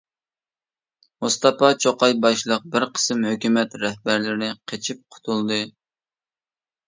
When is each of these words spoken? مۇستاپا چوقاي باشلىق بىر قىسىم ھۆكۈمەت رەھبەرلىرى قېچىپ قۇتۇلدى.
مۇستاپا 1.25 1.67
چوقاي 1.83 2.15
باشلىق 2.23 2.63
بىر 2.75 2.85
قىسىم 2.95 3.21
ھۆكۈمەت 3.31 3.77
رەھبەرلىرى 3.83 4.49
قېچىپ 4.71 5.03
قۇتۇلدى. 5.17 5.61